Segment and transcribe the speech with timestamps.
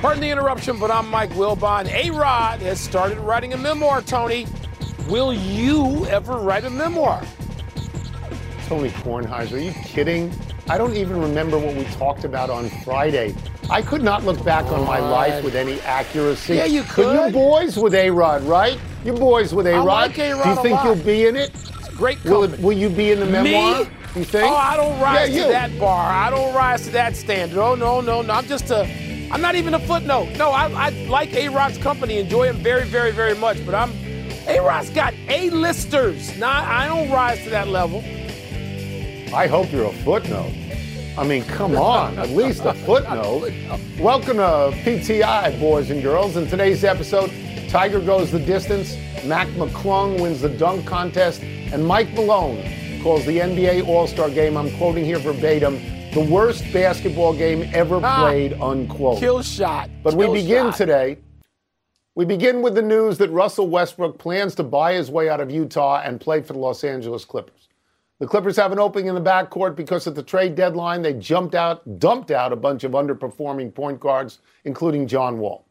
[0.00, 1.88] Pardon the interruption, but I'm Mike Wilbon.
[1.92, 4.46] A Rod has started writing a memoir, Tony.
[5.08, 7.20] Will you ever write a memoir?
[8.66, 10.32] Tony Kornheiser, are you kidding?
[10.68, 13.34] I don't even remember what we talked about on Friday.
[13.70, 16.54] I could not look back on my life with any accuracy.
[16.54, 17.16] Yeah, you could.
[17.16, 18.78] But you boys with A Rod, right?
[19.04, 19.84] You boys with A Rod.
[19.84, 21.50] like A-Rod Do you think you'll be in it?
[21.54, 23.82] It's great Will, it, will you be in the memoir?
[23.84, 23.90] Me?
[24.14, 24.44] You think?
[24.48, 26.08] Oh, I don't rise Yeah, to that bar.
[26.12, 27.58] I don't rise to that standard.
[27.58, 28.32] Oh, no, no, no.
[28.32, 28.84] I'm just a,
[29.30, 30.30] I'm not even a footnote.
[30.38, 33.92] No, I, I like A Rod's company, enjoy him very, very, very much, but I'm,
[34.46, 36.36] A Rod's got A-listers.
[36.38, 37.98] Nah, I don't rise to that level.
[39.34, 40.54] I hope you're a footnote.
[41.18, 43.52] I mean, come on, at least a footnote.
[43.98, 46.38] Welcome to PTI, boys and girls.
[46.38, 47.30] In today's episode,
[47.68, 52.62] Tiger goes the distance, Mac McClung wins the dunk contest, and Mike Malone
[53.02, 55.76] calls the NBA All Star game, I'm quoting here verbatim,
[56.12, 58.20] the worst basketball game ever Ah.
[58.22, 59.18] played, unquote.
[59.18, 59.90] Kill shot.
[60.02, 60.76] But we begin shot.
[60.76, 61.18] today.
[62.14, 65.50] We begin with the news that Russell Westbrook plans to buy his way out of
[65.50, 67.68] Utah and play for the Los Angeles Clippers.
[68.18, 71.54] The Clippers have an opening in the backcourt because at the trade deadline they jumped
[71.54, 75.64] out, dumped out a bunch of underperforming point guards, including John Wall.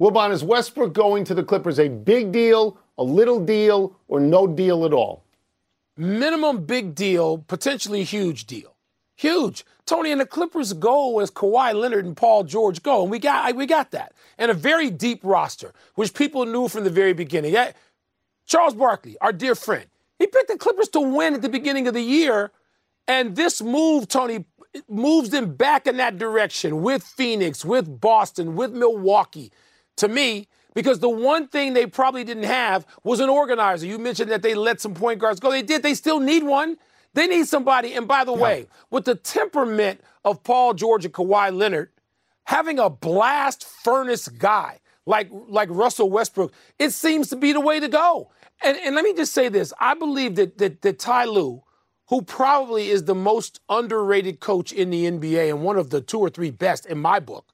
[0.00, 4.46] Wilbon, is Westbrook going to the Clippers a big deal, a little deal, or no
[4.46, 5.24] deal at all?
[5.96, 8.74] minimum big deal, potentially huge deal.
[9.20, 9.66] Huge.
[9.84, 13.54] Tony and the Clippers go as Kawhi Leonard and Paul George go, and we got
[13.54, 14.14] we got that.
[14.38, 17.52] And a very deep roster, which people knew from the very beginning.
[17.52, 17.72] Yeah,
[18.46, 19.84] Charles Barkley, our dear friend,
[20.18, 22.50] he picked the Clippers to win at the beginning of the year,
[23.06, 24.46] and this move, Tony,
[24.88, 29.52] moves them back in that direction with Phoenix, with Boston, with Milwaukee.
[29.98, 33.86] To me, because the one thing they probably didn't have was an organizer.
[33.86, 35.50] You mentioned that they let some point guards go.
[35.50, 35.82] They did.
[35.82, 36.78] They still need one.
[37.14, 37.94] They need somebody.
[37.94, 41.90] And by the way, with the temperament of Paul George and Kawhi Leonard,
[42.44, 47.80] having a blast furnace guy like like Russell Westbrook, it seems to be the way
[47.80, 48.30] to go.
[48.62, 51.62] And, and let me just say this: I believe that that, that Ty Lue,
[52.08, 56.20] who probably is the most underrated coach in the NBA and one of the two
[56.20, 57.46] or three best in my book,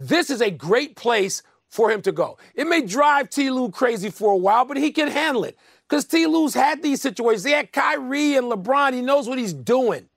[0.00, 2.38] this is a great place for him to go.
[2.54, 5.56] It may drive Ty Lue crazy for a while, but he can handle it.
[5.88, 7.44] Because Ty Lue's had these situations.
[7.44, 8.92] He had Kyrie and LeBron.
[8.92, 10.08] He knows what he's doing.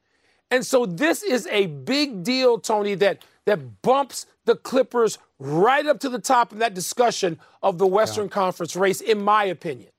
[0.50, 6.00] And so this is a big deal, Tony, that that bumps the Clippers right up
[6.02, 9.90] to the top in that discussion of the Western Conference race, in my opinion.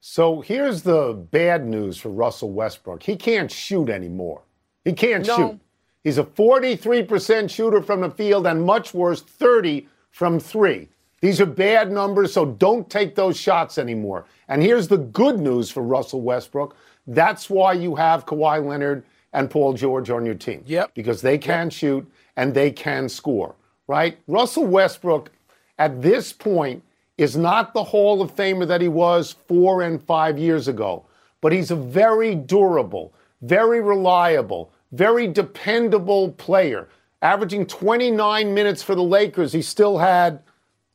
[0.00, 3.02] So here's the bad news for Russell Westbrook.
[3.02, 4.42] He can't shoot anymore.
[4.84, 5.36] He can't No.
[5.36, 5.60] shoot.
[6.04, 10.88] He's a 43% shooter from the field and much worse, 30 from three.
[11.20, 14.26] These are bad numbers, so don't take those shots anymore.
[14.48, 16.76] And here's the good news for Russell Westbrook.
[17.06, 20.62] That's why you have Kawhi Leonard and Paul George on your team.
[20.66, 20.92] Yep.
[20.94, 23.54] Because they can shoot and they can score,
[23.86, 24.18] right?
[24.26, 25.30] Russell Westbrook,
[25.78, 26.82] at this point,
[27.16, 31.04] is not the Hall of Famer that he was four and five years ago,
[31.40, 36.88] but he's a very durable, very reliable, very dependable player.
[37.22, 40.42] Averaging 29 minutes for the Lakers, he still had,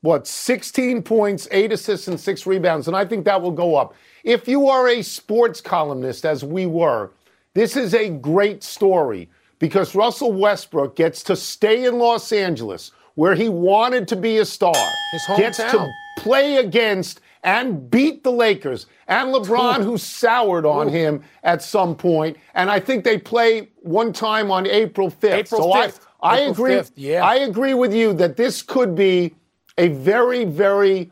[0.01, 3.95] what, 16 points, eight assists, and six rebounds, and I think that will go up.
[4.23, 7.11] If you are a sports columnist, as we were,
[7.53, 9.29] this is a great story
[9.59, 14.45] because Russell Westbrook gets to stay in Los Angeles, where he wanted to be a
[14.45, 14.75] star,
[15.11, 21.23] His gets to play against and beat the Lakers and LeBron, who soured on him
[21.43, 22.37] at some point.
[22.53, 25.33] And I think they play one time on April 5th.
[25.33, 25.99] April so 5th.
[26.21, 26.75] I, I April agree.
[26.75, 27.25] 5th, yeah.
[27.25, 29.35] I agree with you that this could be
[29.81, 31.11] a very, very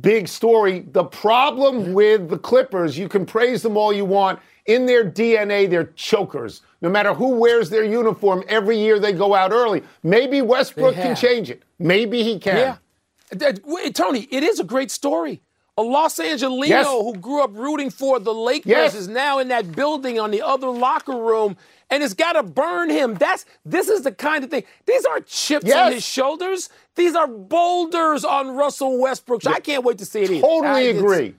[0.00, 0.80] big story.
[0.80, 4.40] The problem with the Clippers, you can praise them all you want.
[4.66, 6.62] In their DNA, they're chokers.
[6.80, 9.82] No matter who wears their uniform, every year they go out early.
[10.02, 11.62] Maybe Westbrook can change it.
[11.78, 12.56] Maybe he can.
[12.56, 12.76] Yeah.
[13.30, 15.40] That- wait, Tony, it is a great story.
[15.78, 16.86] A Los Angelino Yes.
[16.88, 18.94] who grew up rooting for the Lakers Yes.
[18.94, 21.56] is now in that building on the other locker room,
[21.88, 23.14] and it's got to burn him.
[23.14, 24.64] That's this is the kind of thing.
[24.84, 25.76] These aren't chips Yes.
[25.86, 26.68] on his shoulders.
[26.96, 29.46] These are boulders on Russell Westbrook.
[29.46, 30.40] I can't wait to see it.
[30.40, 31.34] Totally agree.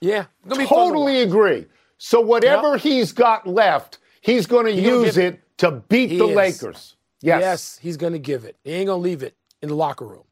[0.00, 1.66] Yeah, gonna be to Totally agree.
[1.98, 6.26] So whatever he's got left, he's going to use give- it to beat He the
[6.28, 6.36] is.
[6.36, 6.96] Lakers.
[7.20, 7.40] Yes.
[7.40, 8.56] Yes, he's going to give it.
[8.62, 10.22] He ain't going to leave it in the locker room.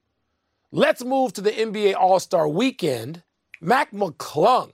[0.71, 3.25] Let's move to the NBA All Star weekend.
[3.61, 4.73] Mac McClung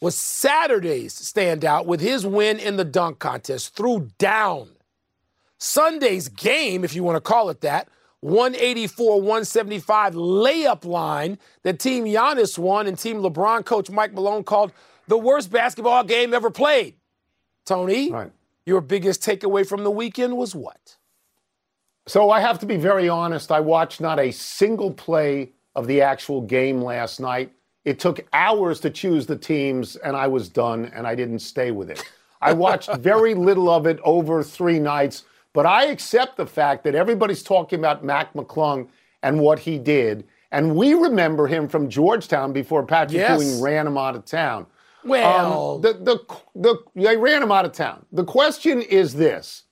[0.00, 4.70] was Saturday's standout with his win in the dunk contest, threw down.
[5.58, 7.88] Sunday's game, if you want to call it that,
[8.22, 14.72] 184 175 layup line that Team Giannis won and Team LeBron coach Mike Malone called
[15.08, 16.94] the worst basketball game ever played.
[17.66, 18.30] Tony, Right.
[18.64, 20.96] your biggest takeaway from the weekend was what?
[22.06, 23.50] So I have to be very honest.
[23.50, 27.52] I watched not a single play of the actual game last night.
[27.84, 31.72] It took hours to choose the teams, and I was done, and I didn't stay
[31.72, 32.04] with it.
[32.40, 36.94] I watched very little of it over three nights, but I accept the fact that
[36.94, 38.88] everybody's talking about Mac McClung
[39.22, 43.40] and what he did, and we remember him from Georgetown before Patrick Yes.
[43.42, 44.66] Ewing ran him out of town.
[45.04, 46.18] Well, Um, the, the,
[46.54, 48.06] the, they ran him out of town.
[48.12, 49.64] The question is this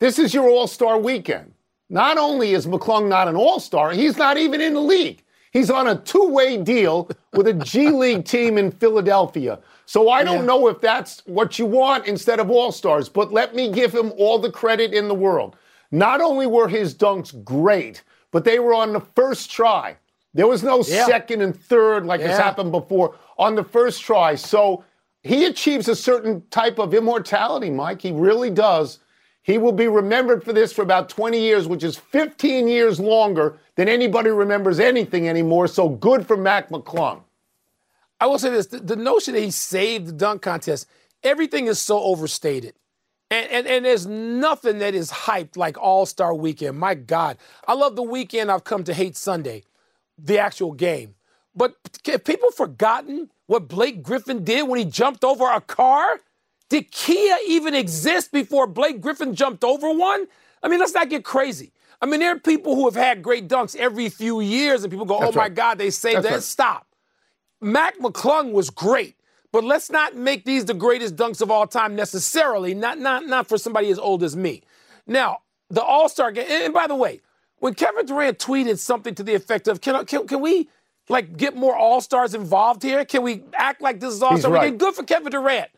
[0.00, 1.52] this is your all star weekend.
[1.88, 5.22] Not only is McClung not an all star, he's not even in the league.
[5.52, 9.58] He's on a two way deal with a G League team in Philadelphia.
[9.86, 10.46] So I don't Yeah.
[10.46, 14.12] know if that's what you want instead of all stars, but let me give him
[14.18, 15.56] all the credit in the world.
[15.90, 19.96] Not only were his dunks great, but they were on the first try.
[20.34, 21.06] There was no Yeah.
[21.06, 24.34] second and third like has happened before on the first try.
[24.34, 24.84] So
[25.22, 28.00] he achieves a certain type of immortality, Mike.
[28.02, 28.98] He really does.
[29.42, 33.58] He will be remembered for this for about 20 years, which is 15 years longer
[33.74, 35.66] than anybody remembers anything anymore.
[35.66, 37.22] So good for Mac McClung.
[38.20, 40.86] I will say this: the, the notion that he saved the dunk contest,
[41.24, 42.74] everything is so overstated.
[43.32, 46.78] And, and, and there's nothing that is hyped like All Star Weekend.
[46.78, 48.50] My God, I love the weekend.
[48.50, 49.64] I've come to hate Sunday,
[50.18, 51.14] the actual game.
[51.54, 51.74] But
[52.06, 56.20] have people forgotten what Blake Griffin did when he jumped over a car?
[56.72, 60.24] Did Kia even exist before Blake Griffin jumped over one?
[60.62, 61.70] I mean, let's not get crazy.
[62.00, 65.04] I mean, there are people who have had great dunks every few years, and people
[65.04, 65.50] go, That's "Oh my.
[65.50, 66.42] God, they saved That's that." right.
[66.42, 66.86] Stop.
[67.60, 69.16] Mac McClung was great,
[69.52, 72.72] but let's not make these the greatest dunks of all time necessarily.
[72.72, 74.62] Not not not for somebody as old as me.
[75.06, 76.46] Now, the All Star game.
[76.48, 77.20] And by the way,
[77.58, 80.70] when Kevin Durant tweeted something to the effect of, "Can can, can we
[81.10, 83.04] like get more All Stars involved here?
[83.04, 84.78] Can we act like this is All Star right.
[84.78, 85.68] Good for Kevin Durant.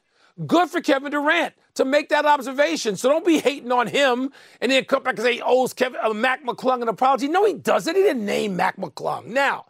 [0.46, 2.96] Good for Kevin Durant to make that observation.
[2.96, 6.00] So don't be hating on him and then come back and say, he owes Kevin
[6.02, 7.94] uh, Mac McClung an apology." No, he doesn't.
[7.94, 9.26] He didn't name Mac McClung.
[9.26, 9.66] Now.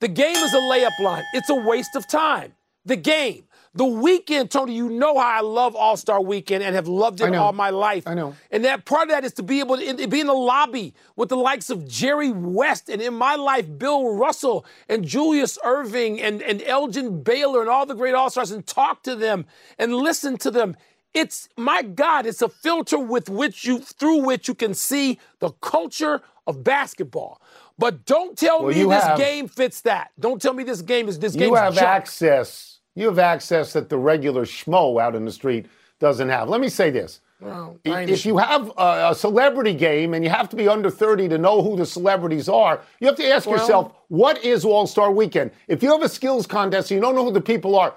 [0.00, 1.22] The game is a layup line.
[1.32, 2.54] It's a waste of time.
[2.84, 3.44] The game.
[3.74, 7.34] The weekend, Tony, you know how I love All Star Weekend and have loved it
[7.34, 8.06] all my life.
[8.06, 8.34] I know.
[8.50, 10.92] And that part of that is to be able to in- be in the lobby
[11.16, 16.20] with the likes of Jerry West and in my life, Bill Russell and Julius Erving
[16.22, 19.46] and, and Elgin Baylor and all the great All Stars and talk to them
[19.78, 20.76] and listen to them.
[21.14, 25.50] It's my God, it's a filter with which you through which you can see the
[25.62, 27.40] culture of basketball.
[27.78, 30.10] But don't tell Well, me this have- game fits that.
[30.20, 31.48] Don't tell me this game is this game.
[31.48, 31.86] You have junk.
[31.86, 32.71] access.
[32.94, 35.66] You have access that the regular schmo out in the street
[35.98, 36.48] doesn't have.
[36.48, 37.20] Let me say this.
[37.40, 41.28] Well, If you have a, a celebrity game and you have to be under 30
[41.30, 44.86] to know who the celebrities are, you have to ask Well- yourself, what is All
[44.86, 45.50] Star Weekend?
[45.66, 47.94] If you have a skills contest and you don't know who the people are,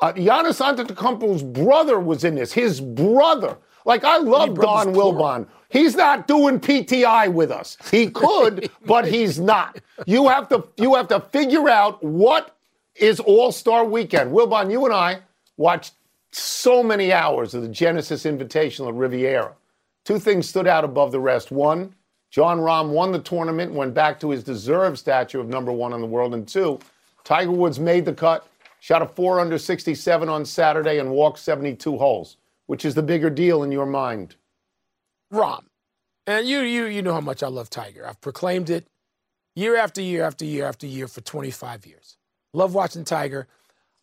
[0.00, 2.52] uh, Giannis Antetokounmpo's brother was in this.
[2.52, 3.58] His brother.
[3.84, 4.94] Like I love Don.
[4.94, 5.46] Wilbon.
[5.68, 7.76] He's not doing PTI with us.
[7.90, 9.78] He could, but he's not.
[10.06, 12.55] You have to you have to figure out what
[12.98, 14.32] is All Star Weekend.
[14.32, 15.20] Wilbon, you and I
[15.56, 15.94] watched
[16.32, 19.54] so many hours of the Genesis Invitational at Riviera.
[20.04, 21.50] Two things stood out above the rest.
[21.50, 21.94] One,
[22.30, 26.00] Jon Rahm won the tournament, went back to his deserved stature of number one in
[26.00, 26.34] the world.
[26.34, 26.78] And two,
[27.24, 28.46] Tiger Woods made the cut,
[28.80, 32.36] shot a four under 67 on Saturday, and walked 72 holes.
[32.66, 34.34] Which is the bigger deal in your mind?
[35.32, 35.64] Rahm.
[36.26, 38.06] And you, you, you know how much I love Tiger.
[38.06, 38.86] I've proclaimed it
[39.54, 42.16] year after year after year after year for 25 years.
[42.56, 43.46] Love watching Tiger.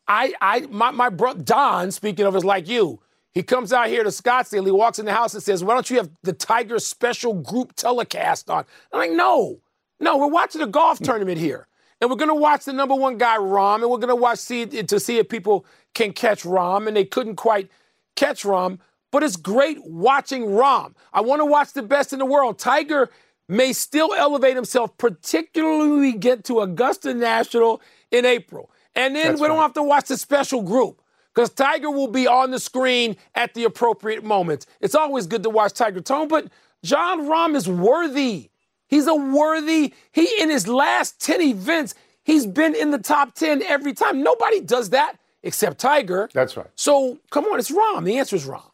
[0.08, 3.00] I, I, my, my brother Don, speaking of, is like you.
[3.34, 4.64] He comes out here to Scottsdale.
[4.64, 7.74] He walks in the house and says, "Why don't you have the Tiger special group
[7.76, 9.60] telecast on?" I'm like, "No,
[10.00, 11.68] no, we're watching a golf tournament here,
[12.00, 15.00] and we're gonna watch the number one guy, Rahm, and we're gonna watch see to
[15.00, 17.72] see if people can catch Rahm, and they couldn't quite
[18.16, 18.78] catch Rahm,
[19.12, 20.94] but it's great watching Rahm.
[21.12, 22.60] I want to watch the best in the world.
[22.60, 23.10] Tiger
[23.50, 27.82] may still elevate himself, particularly when we get to Augusta National
[28.14, 28.72] in April.
[28.96, 29.64] And then That's we don't right.
[29.64, 31.02] have to watch the special group
[31.34, 34.68] because Tiger will be on the screen at the appropriate moments.
[34.80, 36.48] It's always good to watch Tiger Tone, but
[36.84, 38.52] Jon Rahm is worthy.
[38.88, 43.64] He's a worthy, he in his last 10 events, he's been in the top 10
[43.64, 44.22] every time.
[44.22, 46.30] Nobody does that except Tiger.
[46.32, 46.68] That's right.
[46.76, 48.06] So come on, it's Rahm.
[48.06, 48.70] The answer is Rahm.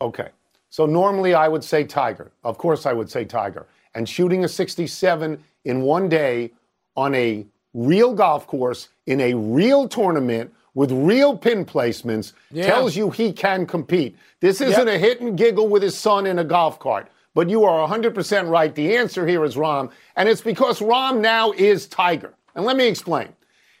[0.00, 0.30] Okay.
[0.70, 2.32] So normally I would say Tiger.
[2.42, 3.66] Of course I would say Tiger.
[3.94, 6.50] And shooting a 67 in one day
[6.96, 12.66] on a real golf course in a real tournament with real pin placements yeah.
[12.66, 14.16] tells you he can compete.
[14.40, 14.96] This isn't yep.
[14.96, 17.08] a hit and giggle with his son in a golf cart.
[17.34, 18.74] But you are 100% right.
[18.74, 19.90] The answer here is Rahm.
[20.16, 22.34] And it's because Rahm now is Tiger.
[22.54, 23.28] And let me explain.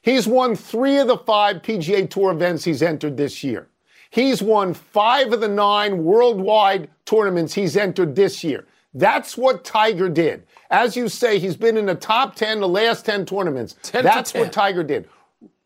[0.02, 3.68] He's won three of the five PGA Tour events he's entered this year.
[4.10, 8.66] He's won five of the nine worldwide tournaments he's entered this year.
[8.94, 10.44] That's what Tiger did.
[10.70, 13.76] As you say, he's been in the top 10, the last 10 tournaments.
[13.82, 14.42] 10 That's 10.
[14.42, 15.08] what Tiger did.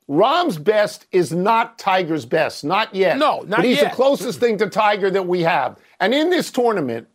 [0.08, 3.18] Rahm's best is not Tiger's best, not yet.
[3.18, 3.90] No, not but he's yet.
[3.90, 5.78] the closest thing to Tiger that we have.
[5.98, 7.08] And in this tournament,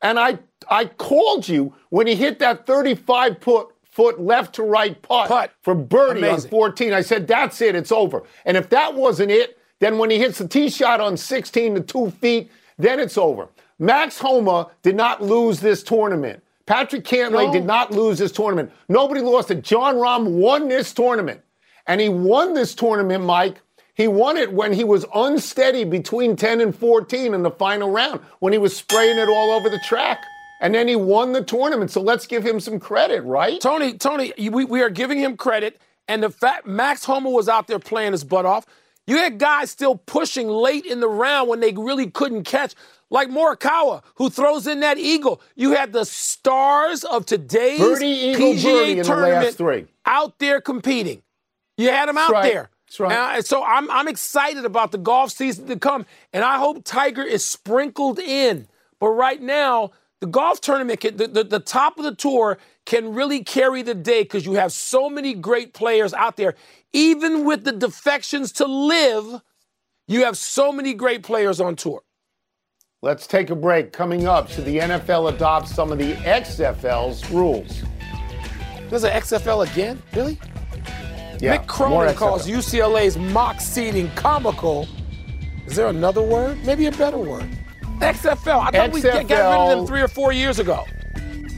[0.00, 5.00] and I I called you when he hit that 35 foot foot left to right
[5.02, 5.52] putt, putt.
[5.60, 6.46] for birdie Amazing.
[6.46, 6.92] on 14.
[6.94, 8.22] I said, that's it, it's over.
[8.46, 11.80] And if that wasn't it, then when he hits the tee shot on 16 to
[11.82, 13.48] two feet, then it's over.
[13.82, 16.40] Max Homa did not lose this tournament.
[16.66, 17.52] Patrick Cantlay no.
[17.52, 18.70] did not lose this tournament.
[18.88, 19.62] Nobody lost it.
[19.62, 21.40] Jon Rahm won this tournament.
[21.88, 23.60] And he won this tournament, Mike.
[23.94, 28.20] He won it when he was unsteady between 10 and 14 in the final round,
[28.38, 30.22] when he was spraying it all over the track.
[30.60, 31.90] And then he won the tournament.
[31.90, 33.60] So let's give him some credit, right?
[33.60, 35.80] Tony, Tony, we, we are giving him credit.
[36.06, 38.64] And the fact Max Homa was out there playing his butt off.
[39.06, 42.74] You had guys still pushing late in the round when they really couldn't catch,
[43.12, 45.42] like Morikawa, who throws in that eagle.
[45.54, 51.22] You had the stars of today's birdie, eagle, PGA tournament the out there competing.
[51.76, 52.50] You had them out right.
[52.50, 52.70] there.
[52.86, 53.44] That's right.
[53.44, 57.44] So I'm, I'm excited about the golf season to come, and I hope Tiger is
[57.44, 58.66] sprinkled in.
[58.98, 63.14] But right now, the golf tournament, can, the, the, the top of the tour can
[63.14, 66.54] really carry the day because you have so many great players out there.
[66.94, 69.42] Even with the defections to LIV,
[70.08, 72.02] you have so many great players on tour.
[73.04, 73.92] Let's take a break.
[73.92, 77.82] Coming up, should the NFL adopt some of the XFL's rules?
[78.88, 80.00] There's an XFL again?
[80.14, 80.38] Really?
[81.40, 84.86] Yeah, Mick Cronin calls UCLA's mock seating comical.
[85.66, 86.64] Is there another word?
[86.64, 87.48] Maybe a better word.
[87.98, 88.68] XFL.
[88.68, 90.84] I thought XFL, we got rid of them three or four years ago.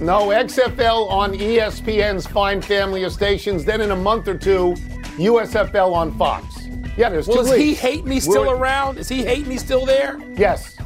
[0.01, 3.67] No, XFL on ESPN's Fine Family of Stations.
[3.67, 4.77] Then in a month or two,
[5.19, 6.47] USFL on Fox.
[6.97, 7.43] Yeah, there's well, two.
[7.43, 8.97] Well, is he hate me still We're, around?
[8.97, 10.19] Is he hate me still there?
[10.39, 10.74] Yes.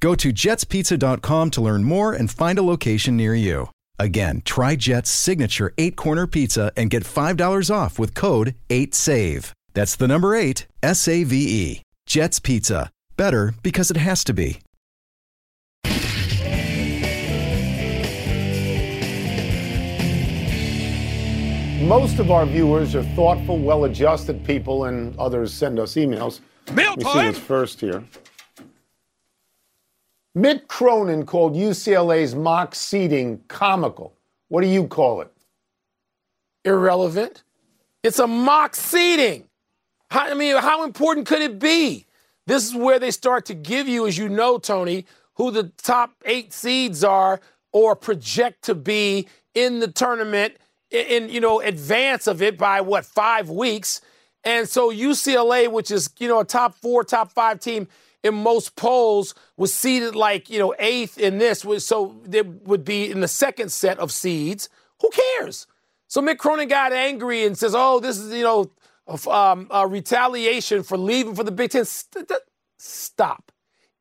[0.00, 3.68] Go to jetspizza.com to learn more and find a location near you.
[3.98, 9.52] Again, try Jet's signature eight corner pizza and get $5 off with code 8SAVE.
[9.74, 11.82] That's the number eight, S A V E.
[12.06, 12.90] Jet's Pizza.
[13.16, 14.60] Better because it has to be.
[21.86, 26.40] Most of our viewers are thoughtful, well adjusted people, and others send us emails.
[26.72, 26.96] Mail time!
[26.96, 28.04] Let me see what's first here.
[30.36, 34.14] Mick Cronin called UCLA's mock seating comical.
[34.48, 35.32] What do you call it?
[36.64, 37.42] Irrelevant.
[38.02, 39.48] It's a mock seating.
[40.10, 42.06] How, I mean, how important could it be?
[42.46, 46.12] This is where they start to give you, as you know, Tony, who the top
[46.24, 47.40] eight seeds are
[47.72, 50.54] or project to be in the tournament
[50.90, 54.00] in, in you know advance of it by what five weeks.
[54.42, 57.88] And so UCLA, which is you know a top four, top five team,
[58.22, 63.10] in most polls was seeded like, you know, eighth in this, so they would be
[63.10, 64.68] in the second set of seeds.
[65.00, 65.66] Who cares?
[66.08, 68.70] So Mick Cronin got angry and says, oh, this is, you know,
[69.30, 71.84] um, a retaliation for leaving for the Big Ten.
[72.78, 73.52] Stop.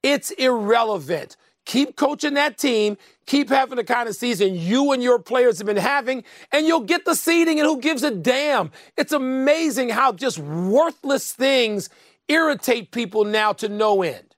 [0.03, 1.35] It's irrelevant.
[1.65, 2.97] Keep coaching that team.
[3.25, 6.79] Keep having the kind of season you and your players have been having, and you'll
[6.79, 8.71] get the seeding, and who gives a damn?
[8.97, 11.89] It's amazing how just worthless things
[12.29, 14.36] irritate people now to no end.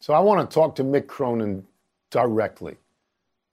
[0.00, 1.66] So I want to talk to Mick Cronin
[2.10, 2.76] directly.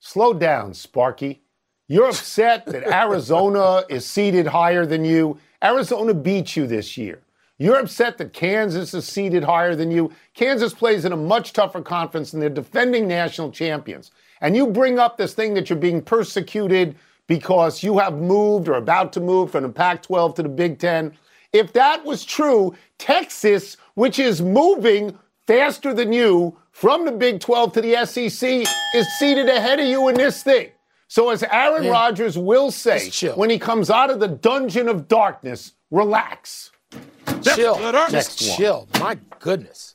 [0.00, 1.42] Slow down, Sparky.
[1.88, 5.38] You're upset that Arizona is seated higher than you.
[5.62, 7.20] Arizona beat you this year.
[7.56, 10.12] You're upset that Kansas is seated higher than you.
[10.34, 14.10] Kansas plays in a much tougher conference and they're defending national champions.
[14.40, 18.74] And you bring up this thing that you're being persecuted because you have moved or
[18.74, 21.16] about to move from the Pac 12 to the Big Ten.
[21.54, 27.72] If that was true, Texas, which is moving faster than you from the Big 12
[27.74, 30.70] to the SEC, is seated ahead of you in this thing.
[31.06, 31.90] So, as Aaron yeah.
[31.90, 36.72] Rodgers will say when he comes out of the dungeon of darkness, relax.
[37.42, 37.76] Chill.
[38.10, 38.88] Just chill.
[38.98, 39.94] My goodness.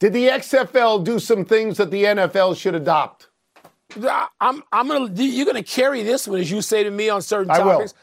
[0.00, 3.28] Did the XFL do some things that the NFL should adopt?
[4.40, 5.12] I'm, I'm gonna.
[5.14, 7.94] You're gonna carry this one as you say to me on certain topics.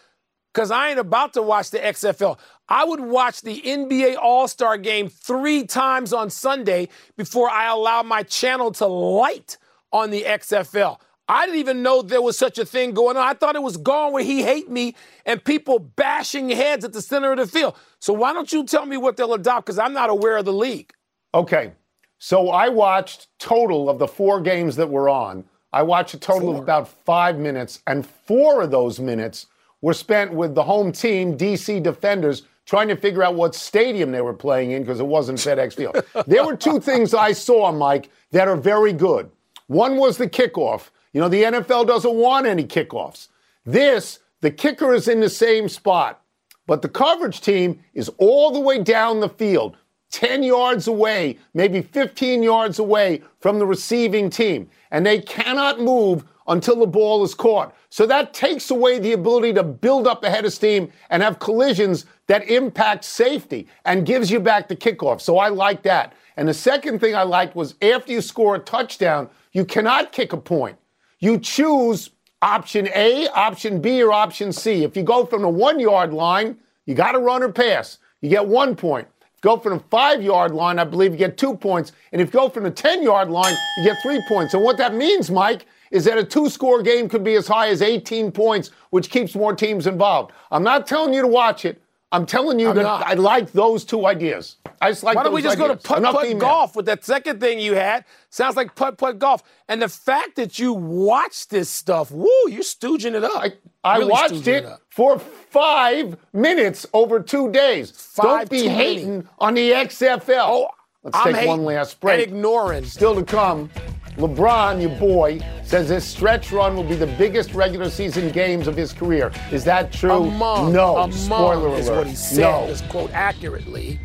[0.58, 2.40] Because I ain't about to watch the XFL.
[2.68, 8.02] I would watch the NBA All Star game three times on Sunday before I allow
[8.02, 9.60] my channel to light
[9.94, 10.98] on the XFL.
[11.30, 13.24] I didn't even know there was such a thing going on.
[13.24, 14.96] I thought it was gone where he hate me
[15.28, 17.76] and people bashing heads at the center of the field.
[18.00, 19.68] So why don't you tell me what they'll adopt?
[19.68, 20.92] Because I'm not aware of the league.
[21.36, 21.74] Okay.
[22.18, 25.44] So I watched total of the four games that were on.
[25.72, 26.56] I watched a total four.
[26.56, 29.46] of about five minutes, and four of those minutes
[29.82, 34.22] were spent with the home team, DC Defenders, trying to figure out what stadium they
[34.22, 36.04] were playing in because it wasn't FedEx Field.
[36.28, 39.32] there were two things I saw, Mike, that are very good.
[39.68, 40.90] One was the kickoff.
[41.14, 43.30] You know, the NFL doesn't want any kickoffs.
[43.66, 46.22] This, the kicker is in the same spot,
[46.66, 49.78] but the coverage team is all the way down the field,
[50.12, 56.26] 10 yards away, maybe 15 yards away from the receiving team, and they cannot move
[56.48, 57.76] until the ball is caught.
[57.90, 62.06] So that takes away the ability to build up ahead of steam and have collisions
[62.28, 65.22] that impact safety and gives you back the kickoff.
[65.22, 66.14] So I like that.
[66.38, 70.34] And the second thing I liked was after you score a touchdown, you cannot kick
[70.34, 70.78] a point.
[71.20, 72.12] You choose
[72.42, 74.84] option A, option B, or option C.
[74.84, 77.98] If you go from the one yard line, you got to run or pass.
[78.22, 79.08] You get one point.
[79.22, 81.92] If you go from the five yard line, I believe you get two points.
[82.12, 84.54] And if you go from the 10 yard line, you get three points.
[84.54, 87.70] And what that means, Mike, is that a two score game could be as high
[87.70, 90.32] as 18 points, which keeps more teams involved.
[90.52, 91.82] I'm not telling you to watch it.
[92.12, 93.06] I'm telling you I'm that not.
[93.06, 94.56] I like those two ideas.
[94.82, 95.68] I just like Why don't we just ideas.
[95.68, 98.06] go to putt putt golf with that second thing you had?
[98.30, 99.44] Sounds like putt putt golf.
[99.68, 103.36] And the fact that you watch this stuff, woo, you're stooging it up.
[103.36, 107.92] I, I really watched it, it for five minutes over two days.
[107.92, 110.46] Five don't be hating on the XFL.
[110.48, 110.70] Oh,
[111.04, 112.28] Let's I'm take one last break.
[112.28, 112.86] ignoring.
[112.86, 113.70] Still to come.
[114.18, 118.76] LeBron, your boy, says this stretch run will be the biggest regular season games of
[118.76, 119.32] his career.
[119.52, 120.12] Is that true?
[120.24, 120.98] Among, no.
[120.98, 121.98] Among Spoiler is alert.
[122.00, 122.42] what he said.
[122.42, 122.64] No.
[122.66, 124.00] Is quote accurately.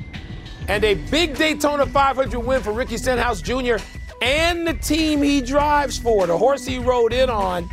[0.69, 3.77] And a big Daytona 500 win for Ricky Stenhouse Jr.
[4.21, 7.69] and the team he drives for, the horse he rode in on,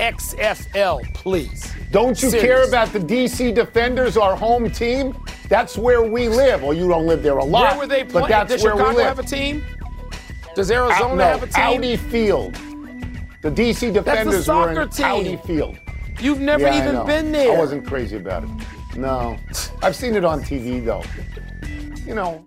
[0.00, 1.72] XFL, please.
[1.90, 2.46] Don't you Serious.
[2.46, 5.14] care about the DC Defenders, our home team?
[5.48, 6.62] That's where we live.
[6.62, 7.72] Well, you don't live there a lot.
[7.72, 8.24] Where were they playing?
[8.24, 9.06] But that's Does where Chicago we live.
[9.06, 9.62] have a team?
[10.54, 11.64] Does Arizona no, have a team?
[11.64, 12.54] Audi Field.
[13.42, 15.06] The DC Defenders were in team.
[15.06, 15.78] Audi Field.
[16.20, 17.56] You've never yeah, even been there.
[17.56, 18.50] I wasn't crazy about it.
[18.96, 19.38] No.
[19.82, 21.02] I've seen it on TV, though.
[22.06, 22.46] You know.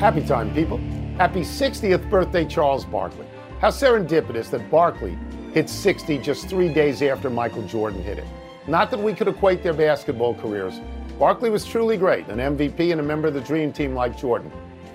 [0.00, 0.78] Happy time, people.
[1.18, 3.26] Happy 60th birthday, Charles Barkley.
[3.60, 5.18] How serendipitous that Barkley
[5.52, 8.24] hit 60 just three days after Michael Jordan hit it.
[8.66, 10.80] Not that we could equate their basketball careers.
[11.18, 14.50] Barkley was truly great, an MVP and a member of the dream team like Jordan.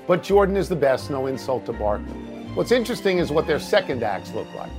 [0.08, 2.16] But Jordan is the best, no insult to Barkley.
[2.56, 4.72] What's interesting is what their second acts look like.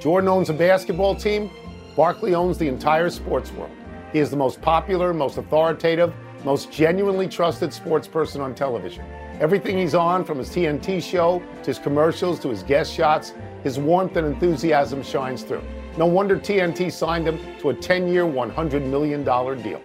[0.00, 1.50] Jordan owns a basketball team,
[1.94, 3.70] Barkley owns the entire sports world.
[4.14, 9.04] He is the most popular, most authoritative, most genuinely trusted sports person on television.
[9.40, 13.32] Everything he's on, from his TNT show to his commercials to his guest shots,
[13.64, 15.62] his warmth and enthusiasm shines through.
[15.96, 19.80] No wonder TNT signed him to a 10 year, $100 million deal.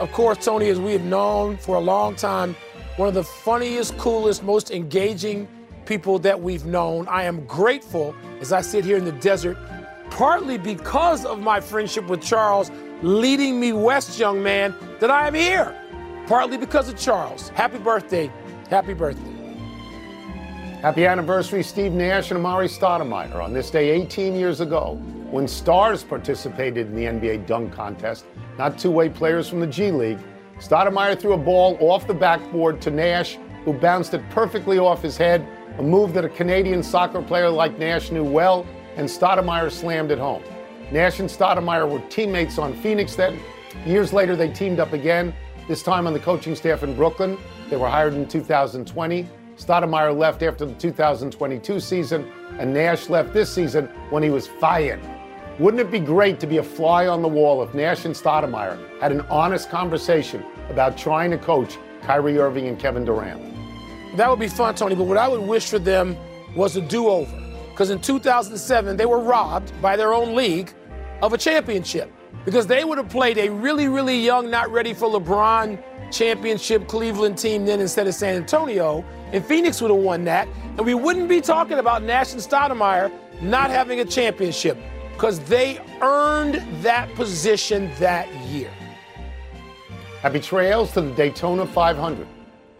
[0.00, 2.56] Of course, Tony, as we have known for a long time,
[2.96, 5.46] one of the funniest, coolest, most engaging
[5.84, 7.06] people that we've known.
[7.08, 9.58] I am grateful as I sit here in the desert,
[10.10, 12.70] partly because of my friendship with Charles
[13.02, 15.78] leading me west, young man, that I am here
[16.26, 17.50] partly because of Charles.
[17.50, 18.30] Happy birthday.
[18.68, 19.32] Happy birthday.
[20.82, 23.42] Happy anniversary, Steve Nash and Amar'e Stoudemire.
[23.42, 28.26] On this day 18 years ago, when stars participated in the NBA dunk contest,
[28.58, 30.18] not two-way players from the G League,
[30.58, 35.16] Stoudemire threw a ball off the backboard to Nash, who bounced it perfectly off his
[35.16, 35.46] head,
[35.78, 40.18] a move that a Canadian soccer player like Nash knew well, and Stoudemire slammed it
[40.18, 40.42] home.
[40.90, 43.38] Nash and Stoudemire were teammates on Phoenix then.
[43.84, 45.34] Years later, they teamed up again,
[45.68, 47.38] this time on the coaching staff in Brooklyn.
[47.68, 49.28] They were hired in 2020.
[49.56, 55.00] Stoudemire left after the 2022 season, and Nash left this season when he was fired.
[55.58, 58.78] Wouldn't it be great to be a fly on the wall if Nash and Stoudemire
[59.00, 63.40] had an honest conversation about trying to coach Kyrie Irving and Kevin Durant?
[64.16, 66.16] That would be fun, Tony, but what I would wish for them
[66.54, 67.34] was a do over.
[67.70, 70.72] Because in 2007, they were robbed by their own league
[71.22, 72.12] of a championship.
[72.46, 75.82] Because they would have played a really, really young, not ready for LeBron
[76.12, 79.04] championship Cleveland team then instead of San Antonio.
[79.32, 80.48] And Phoenix would have won that.
[80.78, 84.78] And we wouldn't be talking about Nash and Stoudemire not having a championship
[85.12, 88.70] because they earned that position that year.
[90.22, 92.26] Happy trails to the Daytona 500.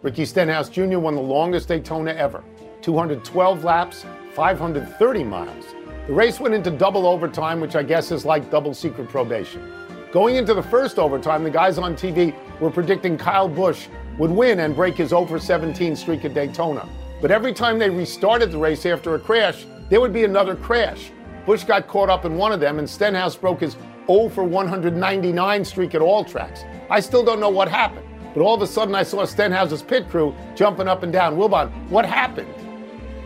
[0.01, 0.99] Ricky Stenhouse Jr.
[0.99, 2.43] won the longest Daytona ever
[2.81, 5.65] 212 laps, 530 miles.
[6.07, 9.73] The race went into double overtime, which I guess is like double secret probation.
[10.13, 14.61] Going into the first overtime, the guys on TV were predicting Kyle Busch would win
[14.61, 16.87] and break his over 17 streak at Daytona.
[17.21, 21.11] But every time they restarted the race after a crash, there would be another crash.
[21.45, 23.75] Busch got caught up in one of them, and Stenhouse broke his
[24.09, 26.63] 0 for 199 streak at all tracks.
[26.89, 30.07] I still don't know what happened, but all of a sudden I saw Stenhouse's pit
[30.07, 31.35] crew jumping up and down.
[31.35, 32.53] Wilbon, what happened?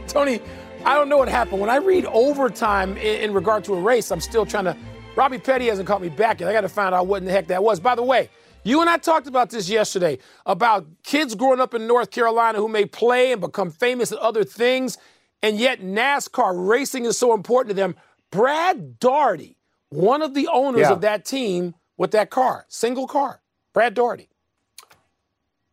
[0.07, 0.41] Tony,
[0.85, 1.61] I don't know what happened.
[1.61, 4.75] When I read overtime in, in regard to a race, I'm still trying to.
[5.15, 6.49] Robbie Petty hasn't called me back yet.
[6.49, 7.79] I got to find out what in the heck that was.
[7.79, 8.29] By the way,
[8.63, 12.67] you and I talked about this yesterday about kids growing up in North Carolina who
[12.67, 14.97] may play and become famous at other things,
[15.43, 17.95] and yet NASCAR racing is so important to them.
[18.31, 19.57] Brad Daugherty,
[19.89, 20.91] one of the owners Yeah.
[20.93, 23.41] of that team with that car, single car.
[23.73, 24.29] Brad Daugherty.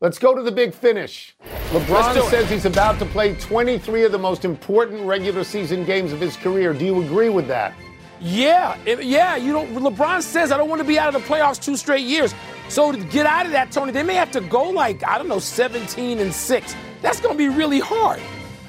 [0.00, 1.34] Let's go to the big finish.
[1.70, 6.20] LeBron says he's about to play 23 of the most important regular season games of
[6.20, 6.72] his career.
[6.72, 7.74] Do you agree with that?
[8.20, 9.34] Yeah, yeah.
[9.34, 9.74] You don't.
[9.74, 12.32] LeBron says I don't want to be out of the playoffs two straight years.
[12.68, 15.26] So to get out of that, Tony, they may have to go like I don't
[15.26, 16.76] know, 17 and six.
[17.02, 18.20] That's going to be really hard.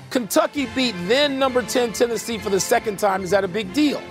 [0.09, 3.23] Kentucky beat then number 10 Tennessee for the second time.
[3.23, 4.01] Is that a big deal?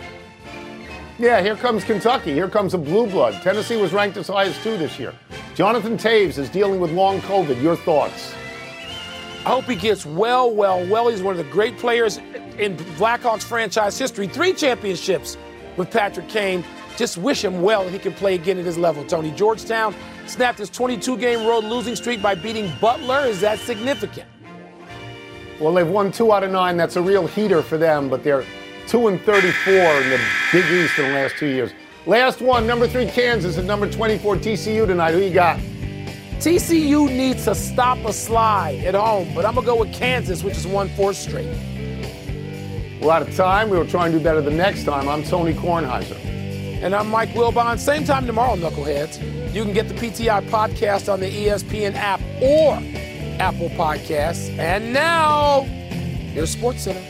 [1.18, 2.32] Yeah, here comes Kentucky.
[2.32, 3.42] Here comes a blue blood.
[3.42, 5.12] Tennessee was ranked as high as two this year.
[5.58, 7.60] Jonathan Toews is dealing with long COVID.
[7.60, 8.32] Your thoughts?
[9.44, 11.08] I hope he gets well, well, well.
[11.08, 12.18] He's one of the great players
[12.58, 14.28] in Blackhawks franchise history.
[14.28, 15.36] Three championships
[15.76, 16.62] with Patrick Kane.
[16.96, 19.04] Just wish him well he can play again at his level.
[19.04, 19.96] Tony Georgetown
[20.28, 23.26] snapped his 22-game road losing streak by beating Butler.
[23.26, 24.28] Is that significant?
[25.58, 26.76] Well, they've won two out of nine.
[26.76, 28.44] That's a real heater for them, but they're
[28.86, 30.20] two and 34 in the
[30.52, 31.72] Big East in the last two years.
[32.06, 35.12] Last one, number three, Kansas, and number 24, TCU tonight.
[35.12, 35.58] Who you got?
[36.38, 40.44] TCU needs to stop a slide at home, but I'm going to go with Kansas,
[40.44, 41.48] which has won four straight.
[43.02, 43.68] We're out of time.
[43.68, 45.08] We will try and do better the next time.
[45.08, 46.16] I'm Tony Kornheiser.
[46.80, 47.78] And I'm Mike Wilbon.
[47.78, 49.52] Same time tomorrow, Knuckleheads.
[49.52, 52.74] You can get the PTI podcast on the ESPN app or
[53.40, 54.56] Apple Podcasts.
[54.58, 57.02] And now, here's Sports Center.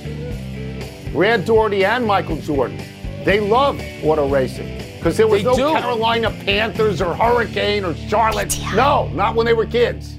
[1.12, 2.80] Brad Daugherty and Michael Jordan,
[3.24, 5.72] they love auto racing because there was They no do.
[5.72, 8.58] Carolina Panthers or Hurricane or Charlotte.
[8.74, 10.17] No, not when they were kids.